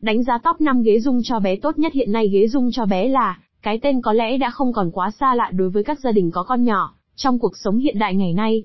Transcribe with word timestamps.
Đánh 0.00 0.22
giá 0.22 0.38
top 0.38 0.60
5 0.60 0.82
ghế 0.82 1.00
dung 1.00 1.20
cho 1.24 1.40
bé 1.40 1.56
tốt 1.56 1.78
nhất 1.78 1.92
hiện 1.92 2.12
nay 2.12 2.28
ghế 2.28 2.48
dung 2.48 2.70
cho 2.72 2.86
bé 2.86 3.08
là, 3.08 3.38
cái 3.62 3.78
tên 3.82 4.02
có 4.02 4.12
lẽ 4.12 4.38
đã 4.38 4.50
không 4.50 4.72
còn 4.72 4.90
quá 4.90 5.10
xa 5.10 5.34
lạ 5.34 5.50
đối 5.54 5.70
với 5.70 5.84
các 5.84 6.00
gia 6.00 6.12
đình 6.12 6.30
có 6.30 6.42
con 6.42 6.64
nhỏ, 6.64 6.94
trong 7.16 7.38
cuộc 7.38 7.56
sống 7.56 7.78
hiện 7.78 7.98
đại 7.98 8.14
ngày 8.14 8.32
nay. 8.32 8.64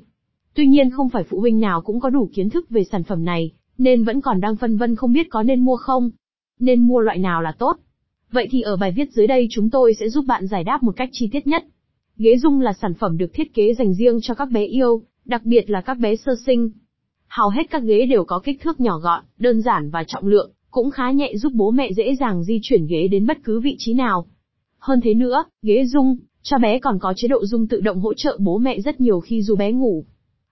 Tuy 0.54 0.68
nhiên 0.68 0.90
không 0.90 1.10
phải 1.10 1.24
phụ 1.24 1.40
huynh 1.40 1.60
nào 1.60 1.82
cũng 1.82 2.00
có 2.00 2.10
đủ 2.10 2.29
kiến 2.34 2.50
thức 2.50 2.70
về 2.70 2.84
sản 2.84 3.04
phẩm 3.04 3.26
này, 3.26 3.52
nên 3.78 4.04
vẫn 4.04 4.21
còn 4.21 4.42
đang 4.42 4.56
phân 4.56 4.78
vân 4.78 4.96
không 4.96 5.13
biết 5.13 5.28
có 5.29 5.44
nên 5.44 5.60
mua 5.60 5.78
không. 5.78 6.10
Nên 6.60 6.88
mua 6.88 7.00
loại 7.00 7.17
nào 7.17 7.42
là 7.42 7.52
tốt. 7.52 7.78
Vậy 8.31 8.47
thì 8.52 8.62
ở 8.62 8.78
bài 8.78 8.92
viết 8.92 9.12
dưới 9.12 9.28
đây 9.28 9.47
chúng 9.52 9.70
tôi 9.70 9.94
sẽ 9.94 10.10
giúp 10.10 10.26
bạn 10.28 10.47
giải 10.47 10.63
đáp 10.63 10.83
một 10.83 10.96
cách 10.96 11.10
chi 11.12 11.29
tiết 11.31 11.47
nhất. 11.47 11.65
Ghế 12.17 12.38
dung 12.38 12.62
là 12.62 12.74
sản 12.74 12.94
phẩm 12.94 13.17
được 13.17 13.33
thiết 13.33 13.54
kế 13.54 13.74
dành 13.74 13.94
riêng 13.94 14.20
cho 14.22 14.33
các 14.33 14.52
bé 14.52 14.65
yêu, 14.65 15.02
đặc 15.26 15.42
biệt 15.46 15.70
là 15.70 15.81
các 15.81 15.97
bé 15.97 16.16
sơ 16.16 16.36
sinh. 16.45 16.70
Hầu 17.27 17.49
hết 17.49 17.63
các 17.70 17.84
ghế 17.84 18.05
đều 18.05 18.23
có 18.23 18.40
kích 18.40 18.62
thước 18.62 18.80
nhỏ 18.80 18.98
gọn, 18.99 19.23
đơn 19.38 19.62
giản 19.62 19.90
và 19.90 20.04
trọng 20.04 20.27
lượng, 20.27 20.52
cũng 20.76 20.91
khá 20.91 21.12
nhẹ 21.12 21.34
giúp 21.35 21.53
bố 21.55 21.71
mẹ 21.71 21.94
dễ 21.94 22.16
dàng 22.16 22.44
di 22.44 22.59
chuyển 22.62 22.88
ghế 22.88 23.08
đến 23.08 23.26
bất 23.26 23.38
cứ 23.44 23.59
vị 23.59 23.76
trí 23.80 23.94
nào. 23.94 24.26
Hơn 24.80 25.00
thế 25.04 25.13
nữa, 25.13 25.44
ghế 25.62 25.86
rung 25.86 26.17
cho 26.44 26.58
bé 26.58 26.80
còn 26.80 27.00
có 27.00 27.13
chế 27.16 27.27
độ 27.27 27.45
rung 27.45 27.67
tự 27.67 27.81
động 27.81 28.00
hỗ 28.00 28.13
trợ 28.13 28.38
bố 28.40 28.58
mẹ 28.58 28.80
rất 28.81 29.02
nhiều 29.02 29.20
khi 29.20 29.41
du 29.41 29.55
bé 29.55 29.72
ngủ. 29.72 30.05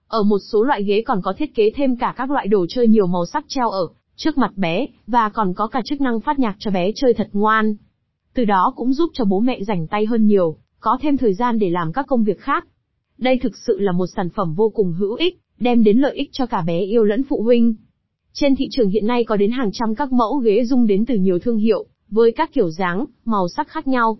Ở 0.08 0.22
một 0.22 0.38
số 0.52 0.62
loại 0.62 0.84
ghế 0.84 1.02
còn 1.02 1.20
có 1.22 1.32
thiết 1.38 1.54
kế 1.54 1.70
thêm 1.74 1.96
cả 1.96 2.14
các 2.16 2.30
loại 2.30 2.46
đồ 2.46 2.66
chơi 2.68 2.88
nhiều 2.88 3.06
màu 3.06 3.26
sắc 3.26 3.44
treo 3.48 3.70
ở 3.70 3.88
trước 4.16 4.38
mặt 4.38 4.52
bé, 4.56 4.86
và 5.06 5.28
còn 5.28 5.54
có 5.54 5.66
cả 5.66 5.80
chức 5.84 6.00
năng 6.00 6.20
phát 6.20 6.38
nhạc 6.38 6.56
cho 6.58 6.70
bé 6.70 6.90
chơi 6.94 7.14
thật 7.14 7.28
ngoan. 7.32 7.76
Từ 8.34 8.44
đó 8.44 8.72
cũng 8.76 8.92
giúp 8.92 9.10
cho 9.14 9.24
bố 9.24 9.40
mẹ 9.40 9.62
rảnh 9.62 9.86
tay 9.86 10.06
hơn 10.06 10.26
nhiều, 10.26 10.56
có 10.80 10.98
thêm 11.00 11.16
thời 11.16 11.34
gian 11.34 11.58
để 11.58 11.70
làm 11.70 11.92
các 11.92 12.06
công 12.08 12.24
việc 12.24 12.40
khác. 12.40 12.66
Đây 13.18 13.38
thực 13.38 13.52
sự 13.66 13.80
là 13.80 13.92
một 13.92 14.06
sản 14.16 14.28
phẩm 14.30 14.54
vô 14.54 14.68
cùng 14.74 14.92
hữu 14.92 15.14
ích, 15.14 15.38
đem 15.58 15.84
đến 15.84 15.98
lợi 15.98 16.14
ích 16.14 16.28
cho 16.32 16.46
cả 16.46 16.62
bé 16.66 16.80
yêu 16.80 17.04
lẫn 17.04 17.22
phụ 17.28 17.42
huynh. 17.42 17.74
Trên 18.36 18.56
thị 18.56 18.68
trường 18.70 18.88
hiện 18.88 19.06
nay 19.06 19.24
có 19.24 19.36
đến 19.36 19.50
hàng 19.50 19.70
trăm 19.72 19.94
các 19.94 20.12
mẫu 20.12 20.36
ghế 20.36 20.64
dung 20.64 20.86
đến 20.86 21.04
từ 21.06 21.14
nhiều 21.14 21.38
thương 21.38 21.56
hiệu, 21.56 21.86
với 22.10 22.32
các 22.32 22.52
kiểu 22.52 22.70
dáng, 22.70 23.04
màu 23.24 23.48
sắc 23.56 23.68
khác 23.68 23.86
nhau. 23.88 24.18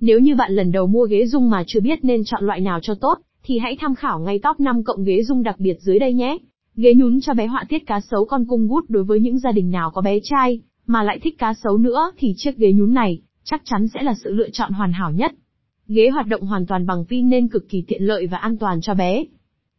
Nếu 0.00 0.18
như 0.18 0.34
bạn 0.34 0.52
lần 0.52 0.72
đầu 0.72 0.86
mua 0.86 1.04
ghế 1.04 1.26
dung 1.26 1.50
mà 1.50 1.64
chưa 1.66 1.80
biết 1.80 1.98
nên 2.04 2.24
chọn 2.24 2.44
loại 2.44 2.60
nào 2.60 2.78
cho 2.82 2.94
tốt, 2.94 3.18
thì 3.42 3.58
hãy 3.58 3.76
tham 3.80 3.94
khảo 3.94 4.20
ngay 4.20 4.38
top 4.38 4.60
5 4.60 4.84
cộng 4.84 5.04
ghế 5.04 5.22
dung 5.22 5.42
đặc 5.42 5.60
biệt 5.60 5.76
dưới 5.80 5.98
đây 5.98 6.12
nhé. 6.12 6.38
Ghế 6.76 6.94
nhún 6.94 7.20
cho 7.20 7.34
bé 7.34 7.46
họa 7.46 7.64
tiết 7.68 7.86
cá 7.86 8.00
sấu 8.00 8.24
con 8.24 8.44
cung 8.48 8.68
gút 8.68 8.84
đối 8.88 9.04
với 9.04 9.20
những 9.20 9.38
gia 9.38 9.52
đình 9.52 9.70
nào 9.70 9.90
có 9.90 10.02
bé 10.02 10.18
trai, 10.22 10.60
mà 10.86 11.02
lại 11.02 11.18
thích 11.22 11.38
cá 11.38 11.54
sấu 11.54 11.78
nữa 11.78 12.12
thì 12.18 12.34
chiếc 12.36 12.56
ghế 12.56 12.72
nhún 12.72 12.94
này, 12.94 13.20
chắc 13.44 13.62
chắn 13.64 13.88
sẽ 13.94 14.02
là 14.02 14.14
sự 14.24 14.30
lựa 14.32 14.50
chọn 14.50 14.72
hoàn 14.72 14.92
hảo 14.92 15.12
nhất. 15.12 15.32
Ghế 15.88 16.08
hoạt 16.08 16.26
động 16.26 16.42
hoàn 16.42 16.66
toàn 16.66 16.86
bằng 16.86 17.04
pin 17.10 17.28
nên 17.28 17.48
cực 17.48 17.68
kỳ 17.68 17.84
tiện 17.86 18.02
lợi 18.02 18.26
và 18.26 18.38
an 18.38 18.58
toàn 18.58 18.80
cho 18.80 18.94
bé. 18.94 19.24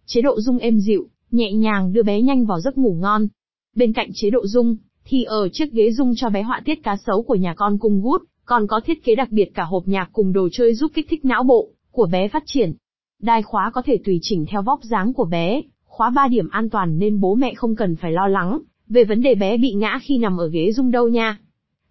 Chế 0.05 0.21
độ 0.21 0.41
rung 0.41 0.57
êm 0.57 0.79
dịu, 0.79 1.07
nhẹ 1.31 1.51
nhàng 1.53 1.93
đưa 1.93 2.03
bé 2.03 2.21
nhanh 2.21 2.45
vào 2.45 2.59
giấc 2.59 2.77
ngủ 2.77 2.93
ngon. 2.93 3.27
Bên 3.75 3.93
cạnh 3.93 4.09
chế 4.13 4.29
độ 4.29 4.47
dung 4.47 4.75
thì 5.05 5.23
ở 5.23 5.49
chiếc 5.49 5.71
ghế 5.71 5.91
dung 5.91 6.13
cho 6.15 6.29
bé 6.29 6.41
họa 6.41 6.61
tiết 6.65 6.83
cá 6.83 6.97
sấu 7.05 7.23
của 7.23 7.35
nhà 7.35 7.53
con 7.53 7.77
cung 7.77 8.01
gút, 8.01 8.21
còn 8.45 8.67
có 8.67 8.81
thiết 8.85 9.03
kế 9.03 9.15
đặc 9.15 9.31
biệt 9.31 9.51
cả 9.53 9.63
hộp 9.63 9.87
nhạc 9.87 10.09
cùng 10.13 10.33
đồ 10.33 10.49
chơi 10.51 10.73
giúp 10.73 10.91
kích 10.95 11.07
thích 11.09 11.25
não 11.25 11.43
bộ 11.43 11.69
của 11.91 12.07
bé 12.11 12.27
phát 12.27 12.43
triển. 12.45 12.73
Đai 13.21 13.41
khóa 13.43 13.71
có 13.73 13.81
thể 13.85 13.97
tùy 14.05 14.19
chỉnh 14.21 14.45
theo 14.49 14.61
vóc 14.61 14.79
dáng 14.83 15.13
của 15.13 15.25
bé, 15.25 15.61
khóa 15.85 16.09
3 16.09 16.27
điểm 16.27 16.49
an 16.49 16.69
toàn 16.69 16.99
nên 16.99 17.19
bố 17.19 17.35
mẹ 17.35 17.53
không 17.53 17.75
cần 17.75 17.95
phải 17.95 18.11
lo 18.11 18.27
lắng 18.27 18.59
về 18.87 19.03
vấn 19.03 19.21
đề 19.21 19.35
bé 19.35 19.57
bị 19.57 19.73
ngã 19.73 19.99
khi 20.01 20.17
nằm 20.17 20.37
ở 20.37 20.49
ghế 20.49 20.71
dung 20.71 20.91
đâu 20.91 21.07
nha. 21.07 21.39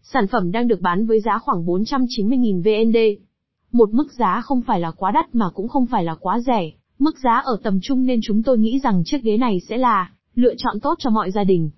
Sản 0.03 0.27
phẩm 0.27 0.53
đang 0.53 0.69
được 0.69 0.81
bán 0.81 1.07
với 1.07 1.21
giá 1.21 1.39
khoảng 1.39 1.67
490.000 1.67 2.63
VND. 2.63 2.97
Một 3.73 3.91
mức 3.93 4.13
giá 4.19 4.41
không 4.45 4.63
phải 4.63 4.81
là 4.81 4.91
quá 4.91 5.11
đắt 5.11 5.35
mà 5.35 5.51
cũng 5.55 5.69
không 5.69 5.87
phải 5.87 6.05
là 6.05 6.15
quá 6.15 6.41
rẻ, 6.41 6.71
mức 6.99 7.19
giá 7.25 7.43
ở 7.45 7.59
tầm 7.63 7.79
trung 7.83 8.07
nên 8.07 8.21
chúng 8.23 8.43
tôi 8.43 8.59
nghĩ 8.59 8.81
rằng 8.83 9.03
chiếc 9.05 9.23
ghế 9.23 9.37
này 9.37 9.61
sẽ 9.69 9.77
là 9.77 10.11
lựa 10.35 10.55
chọn 10.59 10.81
tốt 10.81 10.95
cho 10.99 11.11
mọi 11.11 11.31
gia 11.31 11.45
đình. 11.45 11.71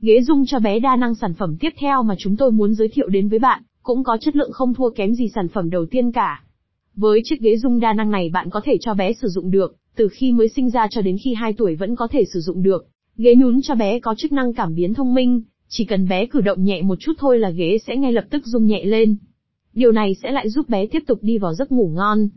Ghế 0.00 0.22
dung 0.22 0.46
cho 0.46 0.58
bé 0.58 0.78
đa 0.78 0.96
năng 0.96 1.14
sản 1.14 1.34
phẩm 1.34 1.56
tiếp 1.60 1.70
theo 1.78 2.02
mà 2.02 2.14
chúng 2.18 2.36
tôi 2.36 2.50
muốn 2.50 2.74
giới 2.74 2.88
thiệu 2.88 3.08
đến 3.08 3.28
với 3.28 3.38
bạn, 3.38 3.62
cũng 3.82 4.04
có 4.04 4.16
chất 4.20 4.36
lượng 4.36 4.52
không 4.52 4.74
thua 4.74 4.90
kém 4.90 5.14
gì 5.14 5.28
sản 5.34 5.48
phẩm 5.48 5.70
đầu 5.70 5.86
tiên 5.86 6.12
cả. 6.12 6.42
Với 6.96 7.20
chiếc 7.24 7.40
ghế 7.40 7.56
dung 7.56 7.80
đa 7.80 7.92
năng 7.92 8.10
này 8.10 8.30
bạn 8.30 8.50
có 8.50 8.60
thể 8.64 8.76
cho 8.80 8.94
bé 8.94 9.12
sử 9.12 9.28
dụng 9.28 9.50
được, 9.50 9.76
từ 9.96 10.08
khi 10.08 10.32
mới 10.32 10.48
sinh 10.48 10.70
ra 10.70 10.86
cho 10.90 11.00
đến 11.00 11.16
khi 11.24 11.34
2 11.34 11.52
tuổi 11.52 11.76
vẫn 11.76 11.96
có 11.96 12.08
thể 12.08 12.24
sử 12.32 12.40
dụng 12.40 12.62
được. 12.62 12.86
Ghế 13.16 13.34
nhún 13.34 13.62
cho 13.62 13.74
bé 13.74 14.00
có 14.00 14.14
chức 14.18 14.32
năng 14.32 14.52
cảm 14.52 14.74
biến 14.74 14.94
thông 14.94 15.14
minh, 15.14 15.42
chỉ 15.68 15.84
cần 15.84 16.08
bé 16.08 16.26
cử 16.26 16.40
động 16.40 16.64
nhẹ 16.64 16.82
một 16.82 17.00
chút 17.00 17.12
thôi 17.18 17.38
là 17.38 17.50
ghế 17.50 17.78
sẽ 17.86 17.96
ngay 17.96 18.12
lập 18.12 18.24
tức 18.30 18.42
rung 18.46 18.66
nhẹ 18.66 18.84
lên. 18.84 19.16
Điều 19.72 19.92
này 19.92 20.14
sẽ 20.22 20.32
lại 20.32 20.48
giúp 20.50 20.68
bé 20.68 20.86
tiếp 20.86 21.02
tục 21.06 21.18
đi 21.22 21.38
vào 21.38 21.54
giấc 21.54 21.72
ngủ 21.72 21.88
ngon. 21.94 22.28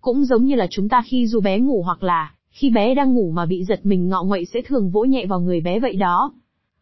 Cũng 0.00 0.24
giống 0.24 0.44
như 0.44 0.54
là 0.54 0.66
chúng 0.70 0.88
ta 0.88 1.02
khi 1.06 1.26
du 1.26 1.40
bé 1.40 1.58
ngủ 1.58 1.82
hoặc 1.82 2.02
là, 2.02 2.34
khi 2.50 2.70
bé 2.70 2.94
đang 2.94 3.14
ngủ 3.14 3.30
mà 3.30 3.46
bị 3.46 3.64
giật 3.64 3.86
mình 3.86 4.08
ngọ 4.08 4.24
nguậy 4.24 4.44
sẽ 4.44 4.62
thường 4.62 4.90
vỗ 4.90 5.04
nhẹ 5.04 5.26
vào 5.26 5.40
người 5.40 5.60
bé 5.60 5.80
vậy 5.80 5.96
đó. 5.96 6.32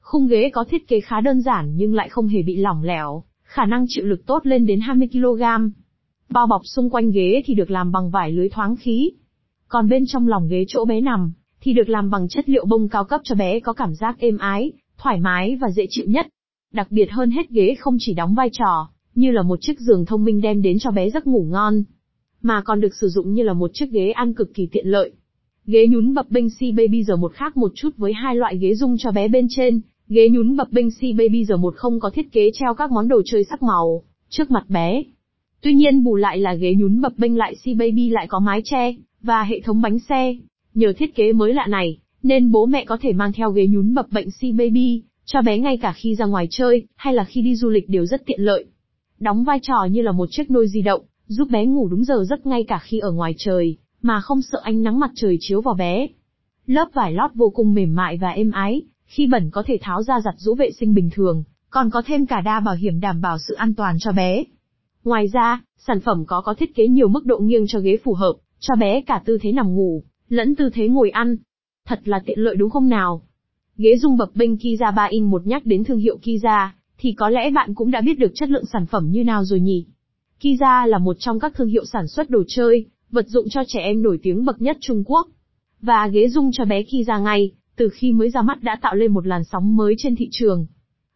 Khung 0.00 0.26
ghế 0.26 0.50
có 0.50 0.64
thiết 0.64 0.88
kế 0.88 1.00
khá 1.00 1.20
đơn 1.20 1.40
giản 1.40 1.76
nhưng 1.76 1.94
lại 1.94 2.08
không 2.08 2.28
hề 2.28 2.42
bị 2.42 2.56
lỏng 2.56 2.82
lẻo, 2.82 3.22
khả 3.42 3.64
năng 3.64 3.84
chịu 3.88 4.04
lực 4.04 4.26
tốt 4.26 4.46
lên 4.46 4.66
đến 4.66 4.80
20kg. 4.80 5.70
Bao 6.30 6.46
bọc 6.46 6.60
xung 6.64 6.90
quanh 6.90 7.10
ghế 7.10 7.42
thì 7.44 7.54
được 7.54 7.70
làm 7.70 7.92
bằng 7.92 8.10
vải 8.10 8.32
lưới 8.32 8.48
thoáng 8.48 8.76
khí. 8.76 9.10
Còn 9.68 9.88
bên 9.88 10.04
trong 10.06 10.28
lòng 10.28 10.48
ghế 10.48 10.64
chỗ 10.68 10.84
bé 10.84 11.00
nằm, 11.00 11.32
thì 11.60 11.72
được 11.72 11.88
làm 11.88 12.10
bằng 12.10 12.28
chất 12.28 12.48
liệu 12.48 12.66
bông 12.66 12.88
cao 12.88 13.04
cấp 13.04 13.20
cho 13.24 13.34
bé 13.34 13.60
có 13.60 13.72
cảm 13.72 13.94
giác 13.94 14.18
êm 14.18 14.38
ái, 14.38 14.72
thoải 14.98 15.20
mái 15.20 15.56
và 15.56 15.70
dễ 15.70 15.86
chịu 15.90 16.06
nhất. 16.08 16.26
Đặc 16.72 16.86
biệt 16.90 17.10
hơn 17.10 17.30
hết 17.30 17.50
ghế 17.50 17.74
không 17.78 17.96
chỉ 18.00 18.14
đóng 18.14 18.34
vai 18.34 18.50
trò, 18.52 18.88
như 19.14 19.30
là 19.30 19.42
một 19.42 19.58
chiếc 19.60 19.80
giường 19.80 20.06
thông 20.06 20.24
minh 20.24 20.40
đem 20.40 20.62
đến 20.62 20.78
cho 20.78 20.90
bé 20.90 21.10
giấc 21.10 21.26
ngủ 21.26 21.46
ngon, 21.50 21.82
mà 22.42 22.62
còn 22.64 22.80
được 22.80 22.94
sử 23.00 23.08
dụng 23.08 23.32
như 23.32 23.42
là 23.42 23.52
một 23.52 23.70
chiếc 23.74 23.90
ghế 23.90 24.10
ăn 24.10 24.34
cực 24.34 24.54
kỳ 24.54 24.68
tiện 24.72 24.86
lợi. 24.86 25.12
Ghế 25.70 25.86
nhún 25.86 26.14
bập 26.14 26.30
bênh 26.30 26.50
si 26.50 26.72
Baby 26.72 27.04
giờ 27.04 27.16
một 27.16 27.32
khác 27.32 27.56
một 27.56 27.72
chút 27.74 27.90
với 27.96 28.12
hai 28.12 28.36
loại 28.36 28.58
ghế 28.58 28.74
dung 28.74 28.96
cho 28.98 29.10
bé 29.10 29.28
bên 29.28 29.46
trên, 29.50 29.80
ghế 30.08 30.28
nhún 30.28 30.56
bập 30.56 30.72
bênh 30.72 30.90
si 30.90 31.12
Baby 31.12 31.44
giờ 31.44 31.56
một 31.56 31.74
không 31.76 32.00
có 32.00 32.10
thiết 32.10 32.32
kế 32.32 32.50
treo 32.54 32.74
các 32.74 32.90
món 32.90 33.08
đồ 33.08 33.22
chơi 33.24 33.44
sắc 33.44 33.62
màu 33.62 34.02
trước 34.28 34.50
mặt 34.50 34.64
bé. 34.68 35.02
Tuy 35.60 35.74
nhiên 35.74 36.04
bù 36.04 36.16
lại 36.16 36.38
là 36.38 36.54
ghế 36.54 36.74
nhún 36.74 37.00
bập 37.00 37.12
bênh 37.18 37.36
lại 37.36 37.54
si 37.56 37.74
Baby 37.74 38.08
lại 38.08 38.26
có 38.26 38.38
mái 38.38 38.60
che 38.64 38.94
và 39.22 39.42
hệ 39.42 39.60
thống 39.60 39.82
bánh 39.82 39.98
xe. 39.98 40.36
Nhờ 40.74 40.92
thiết 40.92 41.14
kế 41.14 41.32
mới 41.32 41.54
lạ 41.54 41.66
này, 41.66 41.98
nên 42.22 42.50
bố 42.50 42.66
mẹ 42.66 42.84
có 42.84 42.96
thể 43.00 43.12
mang 43.12 43.32
theo 43.32 43.50
ghế 43.50 43.66
nhún 43.66 43.94
bập 43.94 44.06
bệnh 44.12 44.30
si 44.30 44.52
Baby 44.52 45.02
cho 45.24 45.42
bé 45.42 45.58
ngay 45.58 45.76
cả 45.76 45.92
khi 45.96 46.14
ra 46.14 46.26
ngoài 46.26 46.46
chơi 46.50 46.86
hay 46.96 47.14
là 47.14 47.24
khi 47.24 47.42
đi 47.42 47.56
du 47.56 47.68
lịch 47.68 47.88
đều 47.88 48.06
rất 48.06 48.26
tiện 48.26 48.40
lợi. 48.40 48.64
Đóng 49.20 49.44
vai 49.44 49.58
trò 49.62 49.84
như 49.90 50.02
là 50.02 50.12
một 50.12 50.28
chiếc 50.30 50.50
nôi 50.50 50.68
di 50.68 50.82
động, 50.82 51.02
giúp 51.26 51.48
bé 51.50 51.66
ngủ 51.66 51.88
đúng 51.88 52.04
giờ 52.04 52.24
giấc 52.28 52.46
ngay 52.46 52.64
cả 52.64 52.78
khi 52.82 52.98
ở 52.98 53.12
ngoài 53.12 53.34
trời, 53.38 53.76
mà 54.02 54.20
không 54.20 54.42
sợ 54.42 54.60
ánh 54.62 54.82
nắng 54.82 54.98
mặt 54.98 55.10
trời 55.14 55.36
chiếu 55.40 55.60
vào 55.60 55.74
bé. 55.74 56.06
Lớp 56.66 56.88
vải 56.94 57.12
lót 57.12 57.30
vô 57.34 57.50
cùng 57.50 57.74
mềm 57.74 57.94
mại 57.94 58.16
và 58.16 58.30
êm 58.30 58.50
ái, 58.50 58.82
khi 59.04 59.26
bẩn 59.26 59.50
có 59.50 59.62
thể 59.66 59.78
tháo 59.80 60.02
ra 60.02 60.20
giặt 60.20 60.34
rũ 60.38 60.54
vệ 60.54 60.70
sinh 60.80 60.94
bình 60.94 61.10
thường, 61.12 61.44
còn 61.70 61.90
có 61.90 62.02
thêm 62.06 62.26
cả 62.26 62.40
đa 62.40 62.60
bảo 62.60 62.74
hiểm 62.74 63.00
đảm 63.00 63.20
bảo 63.20 63.38
sự 63.48 63.54
an 63.54 63.74
toàn 63.74 63.96
cho 64.00 64.12
bé. 64.12 64.44
Ngoài 65.04 65.28
ra, 65.32 65.62
sản 65.78 66.00
phẩm 66.00 66.24
có 66.26 66.40
có 66.40 66.54
thiết 66.54 66.74
kế 66.74 66.88
nhiều 66.88 67.08
mức 67.08 67.26
độ 67.26 67.38
nghiêng 67.38 67.66
cho 67.68 67.80
ghế 67.80 67.96
phù 68.04 68.14
hợp, 68.14 68.34
cho 68.58 68.74
bé 68.74 69.00
cả 69.00 69.22
tư 69.24 69.38
thế 69.42 69.52
nằm 69.52 69.74
ngủ, 69.74 70.02
lẫn 70.28 70.54
tư 70.54 70.70
thế 70.74 70.88
ngồi 70.88 71.10
ăn. 71.10 71.36
Thật 71.86 72.08
là 72.08 72.20
tiện 72.26 72.38
lợi 72.38 72.56
đúng 72.56 72.70
không 72.70 72.88
nào? 72.88 73.22
Ghế 73.76 73.96
dung 73.96 74.16
bập 74.16 74.28
bênh 74.34 74.54
Kiza 74.54 74.94
3 74.94 75.04
in 75.04 75.24
một 75.24 75.46
nhắc 75.46 75.66
đến 75.66 75.84
thương 75.84 75.98
hiệu 75.98 76.18
Kiza, 76.22 76.68
thì 76.98 77.12
có 77.12 77.28
lẽ 77.28 77.50
bạn 77.50 77.74
cũng 77.74 77.90
đã 77.90 78.00
biết 78.00 78.18
được 78.18 78.32
chất 78.34 78.50
lượng 78.50 78.66
sản 78.72 78.86
phẩm 78.86 79.10
như 79.10 79.24
nào 79.24 79.44
rồi 79.44 79.60
nhỉ? 79.60 79.86
Kiza 80.40 80.86
là 80.86 80.98
một 80.98 81.16
trong 81.18 81.40
các 81.40 81.52
thương 81.54 81.68
hiệu 81.68 81.84
sản 81.84 82.08
xuất 82.08 82.30
đồ 82.30 82.42
chơi, 82.48 82.86
vật 83.10 83.28
dụng 83.28 83.48
cho 83.50 83.62
trẻ 83.66 83.80
em 83.80 84.02
nổi 84.02 84.18
tiếng 84.22 84.44
bậc 84.44 84.62
nhất 84.62 84.76
Trung 84.80 85.04
Quốc. 85.06 85.28
Và 85.80 86.08
ghế 86.08 86.28
dung 86.28 86.50
cho 86.52 86.64
bé 86.64 86.82
khi 86.82 87.04
ra 87.04 87.18
ngay, 87.18 87.52
từ 87.76 87.88
khi 87.88 88.12
mới 88.12 88.30
ra 88.30 88.42
mắt 88.42 88.62
đã 88.62 88.78
tạo 88.82 88.94
lên 88.94 89.12
một 89.12 89.26
làn 89.26 89.44
sóng 89.44 89.76
mới 89.76 89.94
trên 89.98 90.16
thị 90.16 90.28
trường. 90.32 90.66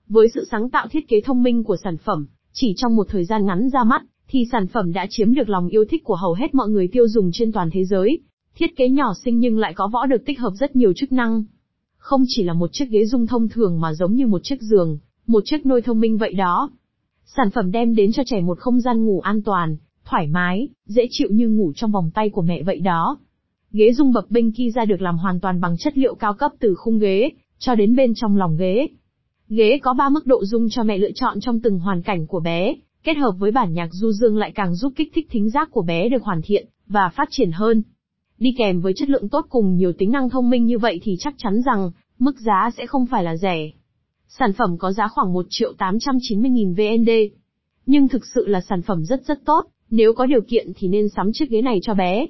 Với 0.08 0.28
sự 0.34 0.44
sáng 0.50 0.70
tạo 0.70 0.86
thiết 0.90 1.08
kế 1.08 1.20
thông 1.20 1.42
minh 1.42 1.64
của 1.64 1.76
sản 1.84 1.96
phẩm, 1.96 2.26
chỉ 2.52 2.74
trong 2.76 2.96
một 2.96 3.06
thời 3.08 3.24
gian 3.24 3.46
ngắn 3.46 3.68
ra 3.72 3.84
mắt, 3.84 4.02
thì 4.28 4.46
sản 4.52 4.66
phẩm 4.66 4.92
đã 4.92 5.06
chiếm 5.10 5.34
được 5.34 5.48
lòng 5.48 5.68
yêu 5.68 5.84
thích 5.90 6.04
của 6.04 6.16
hầu 6.16 6.34
hết 6.34 6.54
mọi 6.54 6.68
người 6.68 6.88
tiêu 6.88 7.08
dùng 7.08 7.30
trên 7.32 7.52
toàn 7.52 7.70
thế 7.72 7.84
giới. 7.84 8.18
Thiết 8.54 8.76
kế 8.76 8.88
nhỏ 8.88 9.14
xinh 9.24 9.38
nhưng 9.38 9.58
lại 9.58 9.74
có 9.74 9.88
võ 9.92 10.06
được 10.06 10.24
tích 10.26 10.38
hợp 10.38 10.52
rất 10.54 10.76
nhiều 10.76 10.92
chức 10.96 11.12
năng. 11.12 11.44
Không 11.96 12.24
chỉ 12.26 12.42
là 12.42 12.52
một 12.52 12.72
chiếc 12.72 12.90
ghế 12.90 13.06
dung 13.06 13.26
thông 13.26 13.48
thường 13.48 13.80
mà 13.80 13.94
giống 13.94 14.14
như 14.14 14.26
một 14.26 14.40
chiếc 14.44 14.60
giường, 14.60 14.98
một 15.26 15.42
chiếc 15.44 15.66
nôi 15.66 15.82
thông 15.82 16.00
minh 16.00 16.18
vậy 16.18 16.32
đó. 16.32 16.70
Sản 17.24 17.50
phẩm 17.50 17.70
đem 17.70 17.94
đến 17.94 18.12
cho 18.12 18.22
trẻ 18.26 18.40
một 18.40 18.58
không 18.58 18.80
gian 18.80 19.04
ngủ 19.04 19.20
an 19.20 19.42
toàn, 19.42 19.76
thoải 20.04 20.26
mái, 20.26 20.68
dễ 20.86 21.06
chịu 21.10 21.28
như 21.30 21.48
ngủ 21.48 21.72
trong 21.76 21.92
vòng 21.92 22.10
tay 22.14 22.30
của 22.30 22.42
mẹ 22.42 22.62
vậy 22.62 22.80
đó. 22.80 23.18
Ghế 23.72 23.92
dung 23.92 24.12
bập 24.12 24.30
bênh 24.30 24.46
ra 24.74 24.84
được 24.84 25.00
làm 25.00 25.18
hoàn 25.18 25.40
toàn 25.40 25.60
bằng 25.60 25.76
chất 25.78 25.98
liệu 25.98 26.14
cao 26.14 26.34
cấp 26.34 26.52
từ 26.60 26.74
khung 26.74 26.98
ghế, 26.98 27.30
cho 27.58 27.74
đến 27.74 27.96
bên 27.96 28.12
trong 28.14 28.36
lòng 28.36 28.56
ghế. 28.56 28.88
Ghế 29.48 29.78
có 29.82 29.94
3 29.94 30.08
mức 30.08 30.26
độ 30.26 30.44
dung 30.44 30.68
cho 30.70 30.82
mẹ 30.82 30.98
lựa 30.98 31.12
chọn 31.14 31.40
trong 31.40 31.60
từng 31.60 31.78
hoàn 31.78 32.02
cảnh 32.02 32.26
của 32.26 32.40
bé, 32.40 32.74
kết 33.04 33.16
hợp 33.16 33.32
với 33.38 33.50
bản 33.50 33.72
nhạc 33.72 33.88
du 33.92 34.12
dương 34.12 34.36
lại 34.36 34.52
càng 34.54 34.74
giúp 34.74 34.92
kích 34.96 35.12
thích 35.14 35.26
thính 35.30 35.50
giác 35.50 35.68
của 35.70 35.82
bé 35.82 36.08
được 36.08 36.22
hoàn 36.22 36.40
thiện, 36.44 36.66
và 36.86 37.10
phát 37.16 37.28
triển 37.30 37.52
hơn. 37.52 37.82
Đi 38.38 38.54
kèm 38.58 38.80
với 38.80 38.92
chất 38.96 39.08
lượng 39.08 39.28
tốt 39.28 39.46
cùng 39.48 39.76
nhiều 39.76 39.92
tính 39.92 40.12
năng 40.12 40.30
thông 40.30 40.50
minh 40.50 40.66
như 40.66 40.78
vậy 40.78 41.00
thì 41.02 41.16
chắc 41.18 41.34
chắn 41.38 41.62
rằng, 41.66 41.90
mức 42.18 42.40
giá 42.40 42.70
sẽ 42.76 42.86
không 42.86 43.06
phải 43.06 43.24
là 43.24 43.36
rẻ. 43.36 43.70
Sản 44.28 44.52
phẩm 44.52 44.78
có 44.78 44.92
giá 44.92 45.08
khoảng 45.08 45.32
1 45.32 45.46
triệu 45.48 45.72
890 45.78 46.50
nghìn 46.50 46.74
VND. 46.74 47.10
Nhưng 47.86 48.08
thực 48.08 48.22
sự 48.34 48.46
là 48.46 48.60
sản 48.60 48.82
phẩm 48.82 49.04
rất 49.04 49.24
rất 49.24 49.44
tốt, 49.44 49.66
nếu 49.92 50.12
có 50.12 50.26
điều 50.26 50.40
kiện 50.40 50.72
thì 50.76 50.88
nên 50.88 51.08
sắm 51.08 51.30
chiếc 51.32 51.50
ghế 51.50 51.62
này 51.62 51.78
cho 51.82 51.94
bé. 51.94 52.26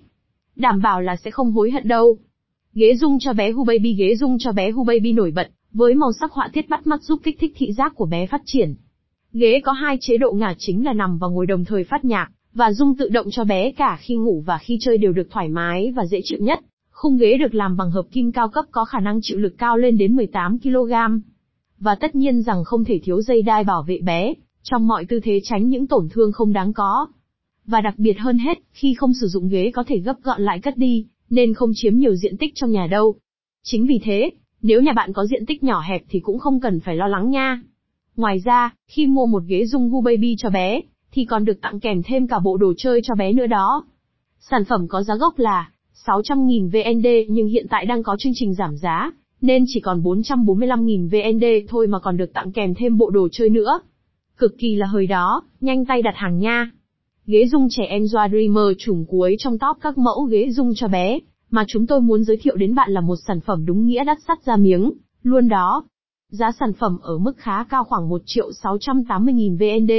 Đảm 0.57 0.83
bảo 0.83 1.01
là 1.01 1.17
sẽ 1.17 1.31
không 1.31 1.53
hối 1.53 1.71
hận 1.71 1.89
đâu. 1.89 2.19
Ghế 2.75 2.95
dung 2.95 3.19
cho 3.21 3.33
bé 3.33 3.51
Hu 3.51 3.65
Baby 3.65 3.95
Ghế 3.95 4.17
dung 4.17 4.37
cho 4.39 4.53
bé 4.53 4.71
Hu 4.71 4.85
Baby 4.85 5.13
nổi 5.13 5.33
bật, 5.37 5.49
với 5.73 5.95
màu 5.95 6.13
sắc 6.21 6.33
họa 6.33 6.49
tiết 6.53 6.69
bắt 6.69 6.87
mắt 6.87 7.03
giúp 7.03 7.21
kích 7.23 7.37
thích 7.41 7.53
thị 7.57 7.73
giác 7.73 7.93
của 7.95 8.07
bé 8.07 8.27
phát 8.27 8.43
triển. 8.45 8.75
Ghế 9.33 9.61
có 9.65 9.73
hai 9.73 9.99
chế 10.01 10.17
độ 10.17 10.33
ngả 10.33 10.55
chính 10.59 10.85
là 10.85 10.93
nằm 10.93 11.19
và 11.19 11.29
ngồi 11.29 11.47
đồng 11.47 11.65
thời 11.65 11.85
phát 11.85 12.05
nhạc, 12.05 12.31
và 12.55 12.73
rung 12.73 12.97
tự 12.97 13.09
động 13.09 13.27
cho 13.31 13.45
bé 13.45 13.73
cả 13.73 13.99
khi 14.01 14.15
ngủ 14.15 14.43
và 14.47 14.59
khi 14.59 14.79
chơi 14.81 14.99
đều 14.99 15.13
được 15.13 15.31
thoải 15.31 15.49
mái 15.49 15.93
và 15.97 16.07
dễ 16.07 16.21
chịu 16.25 16.39
nhất. 16.43 16.61
Khung 16.91 17.19
ghế 17.19 17.39
được 17.39 17.55
làm 17.55 17.77
bằng 17.77 17.91
hợp 17.91 18.05
kim 18.13 18.33
cao 18.33 18.49
cấp 18.49 18.65
có 18.71 18.85
khả 18.85 19.01
năng 19.01 19.19
chịu 19.23 19.39
lực 19.39 19.55
cao 19.59 19.77
lên 19.77 19.99
đến 19.99 20.17
18 20.17 20.59
kg. 20.59 20.93
Và 21.79 21.95
tất 21.95 22.15
nhiên 22.15 22.43
rằng 22.43 22.65
không 22.65 22.85
thể 22.85 22.99
thiếu 22.99 23.23
dây 23.23 23.43
đai 23.43 23.65
bảo 23.65 23.83
vệ 23.83 23.99
bé, 24.05 24.35
trong 24.63 24.87
mọi 24.87 25.05
tư 25.05 25.21
thế 25.21 25.41
tránh 25.45 25.69
những 25.69 25.87
tổn 25.87 26.09
thương 26.11 26.33
không 26.33 26.53
đáng 26.53 26.73
có. 26.73 27.07
Và 27.67 27.81
đặc 27.81 27.95
biệt 27.99 28.19
hơn 28.19 28.39
hết, 28.39 28.59
khi 28.73 28.95
không 28.95 29.13
sử 29.21 29.27
dụng 29.27 29.49
ghế 29.49 29.71
có 29.75 29.85
thể 29.87 29.99
gấp 29.99 30.23
gọn 30.23 30.43
lại 30.43 30.61
cất 30.61 30.77
đi, 30.77 31.07
nên 31.31 31.55
không 31.55 31.71
chiếm 31.75 31.97
nhiều 31.97 32.15
diện 32.15 32.37
tích 32.37 32.53
trong 32.55 32.71
nhà 32.71 32.87
đâu. 32.87 33.15
Chính 33.63 33.87
vì 33.87 34.01
thế, 34.03 34.31
nếu 34.63 34.83
nhà 34.83 34.93
bạn 34.93 35.13
có 35.13 35.27
diện 35.27 35.47
tích 35.47 35.63
nhỏ 35.63 35.81
hẹp 35.81 36.03
thì 36.09 36.21
cũng 36.21 36.39
không 36.39 36.61
cần 36.61 36.81
phải 36.81 36.97
lo 36.97 37.07
lắng 37.07 37.31
nha. 37.31 37.63
Ngoài 38.17 38.39
ra, 38.39 38.75
khi 38.87 39.07
mua 39.07 39.27
một 39.27 39.43
ghế 39.47 39.67
dung 39.67 39.91
Gu 39.91 40.01
Baby 40.01 40.35
cho 40.39 40.51
bé, 40.51 40.81
thì 41.13 41.25
còn 41.25 41.45
được 41.45 41.61
tặng 41.61 41.81
kèm 41.81 42.03
thêm 42.03 42.27
cả 42.27 42.39
bộ 42.39 42.57
đồ 42.57 42.73
chơi 42.77 43.01
cho 43.05 43.15
bé 43.15 43.33
nữa 43.33 43.47
đó. 43.47 43.85
Sản 44.41 44.65
phẩm 44.65 44.89
có 44.89 45.03
giá 45.03 45.15
gốc 45.17 45.39
là 45.39 45.71
600.000 46.07 46.71
VND 46.71 47.07
nhưng 47.29 47.49
hiện 47.49 47.67
tại 47.71 47.87
đang 47.87 48.03
có 48.03 48.17
chương 48.19 48.33
trình 48.35 48.55
giảm 48.55 48.77
giá, 48.77 49.11
nên 49.41 49.65
chỉ 49.67 49.81
còn 49.81 50.03
445.000 50.03 51.09
VND 51.09 51.69
thôi 51.69 51.87
mà 51.87 51.99
còn 51.99 52.17
được 52.17 52.33
tặng 52.33 52.53
kèm 52.53 52.75
thêm 52.75 52.99
bộ 52.99 53.11
đồ 53.11 53.29
chơi 53.33 53.51
nữa. 53.51 53.81
Cực 54.37 54.59
kỳ 54.59 54.75
là 54.75 54.87
hơi 54.87 55.07
đó, 55.07 55.43
nhanh 55.61 55.85
tay 55.85 56.03
đặt 56.03 56.15
hàng 56.17 56.39
nha. 56.39 56.71
Ghế 57.27 57.47
dung 57.47 57.69
trẻ 57.71 57.85
em 57.85 58.03
Joa 58.03 58.29
Dreamer 58.29 58.79
chủng 58.79 59.05
cuối 59.09 59.37
trong 59.39 59.59
top 59.59 59.77
các 59.81 59.99
mẫu 59.99 60.23
ghế 60.23 60.51
dung 60.51 60.73
cho 60.75 60.89
bé, 60.89 61.19
mà 61.51 61.65
chúng 61.69 61.87
tôi 61.87 62.01
muốn 62.01 62.25
giới 62.25 62.37
thiệu 62.37 62.57
đến 62.57 62.75
bạn 62.75 62.91
là 62.91 63.01
một 63.01 63.17
sản 63.27 63.41
phẩm 63.41 63.67
đúng 63.67 63.87
nghĩa 63.87 64.05
đắt 64.05 64.19
sắt 64.29 64.45
ra 64.45 64.57
miếng, 64.57 64.93
luôn 65.23 65.49
đó. 65.49 65.85
Giá 66.29 66.53
sản 66.61 66.73
phẩm 66.73 66.99
ở 67.03 67.19
mức 67.19 67.37
khá 67.37 67.65
cao 67.65 67.85
khoảng 67.85 68.09
1 68.09 68.23
triệu 68.27 68.53
680 68.53 69.35
nghìn 69.35 69.57
VND. 69.57 69.93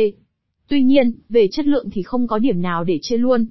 Tuy 0.67 0.83
nhiên, 0.83 1.11
về 1.29 1.47
chất 1.51 1.65
lượng 1.65 1.89
thì 1.91 2.03
không 2.03 2.27
có 2.27 2.39
điểm 2.39 2.61
nào 2.61 2.83
để 2.83 2.99
chê 3.01 3.17
luôn. 3.17 3.45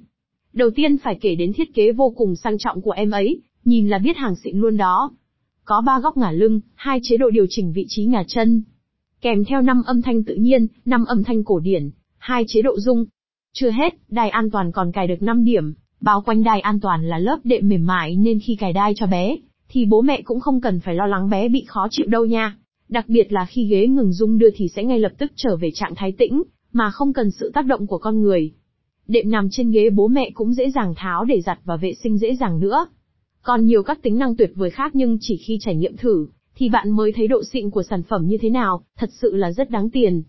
Đầu 0.53 0.69
tiên 0.75 0.97
phải 0.97 1.17
kể 1.21 1.35
đến 1.35 1.53
thiết 1.53 1.73
kế 1.73 1.91
vô 1.91 2.13
cùng 2.17 2.35
sang 2.35 2.57
trọng 2.57 2.81
của 2.81 2.91
em 2.91 3.11
ấy, 3.11 3.41
nhìn 3.65 3.87
là 3.87 3.97
biết 3.97 4.17
hàng 4.17 4.35
xịn 4.35 4.57
luôn 4.57 4.77
đó. 4.77 5.11
Có 5.65 5.81
ba 5.81 5.99
góc 5.99 6.17
ngả 6.17 6.31
lưng, 6.31 6.59
hai 6.75 6.99
chế 7.03 7.17
độ 7.17 7.29
điều 7.29 7.45
chỉnh 7.49 7.71
vị 7.73 7.85
trí 7.87 8.05
ngả 8.05 8.23
chân. 8.27 8.63
Kèm 9.21 9.45
theo 9.45 9.61
năm 9.61 9.81
âm 9.85 10.01
thanh 10.01 10.23
tự 10.23 10.35
nhiên, 10.35 10.67
năm 10.85 11.05
âm 11.05 11.23
thanh 11.23 11.43
cổ 11.43 11.59
điển, 11.59 11.89
hai 12.17 12.43
chế 12.47 12.61
độ 12.61 12.79
rung. 12.79 13.05
Chưa 13.55 13.71
hết, 13.71 13.93
đai 14.09 14.29
an 14.29 14.49
toàn 14.49 14.71
còn 14.71 14.91
cài 14.91 15.07
được 15.07 15.21
5 15.21 15.43
điểm, 15.43 15.73
bao 16.01 16.21
quanh 16.21 16.43
đai 16.43 16.59
an 16.59 16.79
toàn 16.79 17.05
là 17.05 17.17
lớp 17.17 17.39
đệm 17.43 17.69
mềm 17.69 17.85
mại 17.85 18.15
nên 18.15 18.39
khi 18.39 18.55
cài 18.55 18.73
đai 18.73 18.93
cho 18.95 19.05
bé, 19.05 19.37
thì 19.69 19.85
bố 19.85 20.01
mẹ 20.01 20.21
cũng 20.21 20.39
không 20.39 20.61
cần 20.61 20.79
phải 20.79 20.95
lo 20.95 21.05
lắng 21.05 21.29
bé 21.29 21.49
bị 21.49 21.63
khó 21.67 21.87
chịu 21.91 22.05
đâu 22.07 22.25
nha. 22.25 22.57
Đặc 22.89 23.05
biệt 23.07 23.31
là 23.31 23.45
khi 23.45 23.65
ghế 23.65 23.87
ngừng 23.87 24.13
rung 24.13 24.37
đưa 24.37 24.49
thì 24.55 24.67
sẽ 24.67 24.83
ngay 24.83 24.99
lập 24.99 25.11
tức 25.17 25.31
trở 25.35 25.55
về 25.55 25.71
trạng 25.73 25.95
thái 25.95 26.11
tĩnh, 26.11 26.43
mà 26.71 26.91
không 26.91 27.13
cần 27.13 27.31
sự 27.31 27.51
tác 27.53 27.65
động 27.65 27.87
của 27.87 27.97
con 27.97 28.21
người. 28.21 28.51
Đệm 29.07 29.31
nằm 29.31 29.47
trên 29.51 29.71
ghế 29.71 29.89
bố 29.89 30.07
mẹ 30.07 30.29
cũng 30.33 30.53
dễ 30.53 30.71
dàng 30.71 30.93
tháo 30.95 31.25
để 31.25 31.41
giặt 31.41 31.59
và 31.63 31.75
vệ 31.75 31.93
sinh 31.93 32.17
dễ 32.17 32.35
dàng 32.35 32.59
nữa. 32.59 32.85
Còn 33.41 33.65
nhiều 33.65 33.83
các 33.83 34.01
tính 34.01 34.17
năng 34.17 34.35
tuyệt 34.35 34.51
vời 34.55 34.69
khác 34.69 34.95
nhưng 34.95 35.17
chỉ 35.21 35.37
khi 35.37 35.57
trải 35.61 35.75
nghiệm 35.75 35.97
thử, 35.97 36.27
thì 36.55 36.69
bạn 36.69 36.91
mới 36.91 37.11
thấy 37.11 37.27
độ 37.27 37.43
xịn 37.43 37.69
của 37.69 37.83
sản 37.83 38.03
phẩm 38.03 38.27
như 38.27 38.37
thế 38.41 38.49
nào, 38.49 38.83
thật 38.97 39.09
sự 39.21 39.35
là 39.35 39.51
rất 39.51 39.69
đáng 39.69 39.89
tiền. 39.89 40.23